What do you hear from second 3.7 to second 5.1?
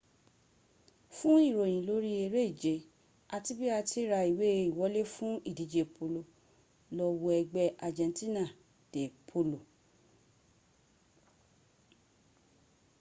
à ti ra ìwé ìwọlé